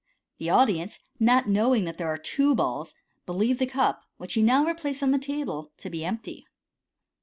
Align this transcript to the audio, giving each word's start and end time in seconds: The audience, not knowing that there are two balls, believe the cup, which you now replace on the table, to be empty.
The 0.39 0.49
audience, 0.49 0.97
not 1.19 1.47
knowing 1.47 1.83
that 1.85 1.99
there 1.99 2.07
are 2.11 2.17
two 2.17 2.55
balls, 2.55 2.95
believe 3.27 3.59
the 3.59 3.67
cup, 3.67 4.01
which 4.17 4.35
you 4.35 4.41
now 4.41 4.65
replace 4.65 5.03
on 5.03 5.11
the 5.11 5.19
table, 5.19 5.69
to 5.77 5.91
be 5.91 6.03
empty. 6.03 6.47